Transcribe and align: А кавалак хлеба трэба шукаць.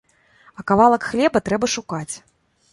А 0.61 0.65
кавалак 0.71 1.03
хлеба 1.11 1.43
трэба 1.51 1.71
шукаць. 1.77 2.11